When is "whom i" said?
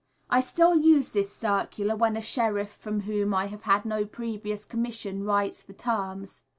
3.01-3.45